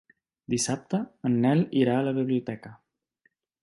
[0.53, 1.01] Dissabte
[1.31, 2.77] en Nel irà a la biblioteca.